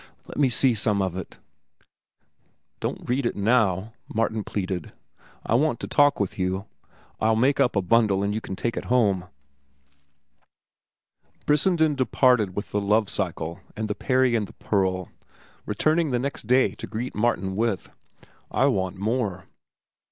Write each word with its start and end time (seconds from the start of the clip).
"Let 0.25 0.39
me 0.39 0.49
see 0.49 0.73
some 0.73 0.99
of 0.99 1.15
it." 1.15 1.37
"Don't 2.79 3.07
read 3.07 3.23
it 3.27 3.35
now," 3.35 3.93
Martin 4.11 4.43
pleaded. 4.43 4.93
"I 5.45 5.53
want 5.53 5.79
to 5.79 5.87
talk 5.87 6.19
with 6.19 6.39
you. 6.39 6.65
I'll 7.19 7.35
make 7.35 7.59
up 7.59 7.75
a 7.75 7.83
bundle 7.83 8.23
and 8.23 8.33
you 8.33 8.41
can 8.41 8.55
take 8.55 8.75
it 8.75 8.85
home." 8.85 9.25
Brissenden 11.45 11.93
departed 11.93 12.55
with 12.55 12.71
the 12.71 12.81
"Love 12.81 13.11
cycle," 13.11 13.59
and 13.77 13.87
"The 13.87 13.93
Peri 13.93 14.33
and 14.35 14.47
the 14.47 14.53
Pearl," 14.53 15.09
returning 15.67 16.09
next 16.09 16.47
day 16.47 16.71
to 16.73 16.87
greet 16.87 17.13
Martin 17.13 17.55
with: 17.55 17.91
"I 18.49 18.65
want 18.65 18.95
more." 18.97 19.45